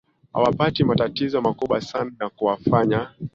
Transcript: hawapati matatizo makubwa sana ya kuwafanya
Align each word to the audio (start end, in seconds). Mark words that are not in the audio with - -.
hawapati 0.33 0.83
matatizo 0.83 1.41
makubwa 1.41 1.81
sana 1.81 2.11
ya 2.21 2.29
kuwafanya 2.29 3.09